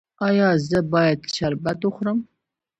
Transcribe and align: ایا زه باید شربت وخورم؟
ایا 0.27 0.49
زه 0.69 0.79
باید 0.93 1.19
شربت 1.35 1.79
وخورم؟ 1.83 2.19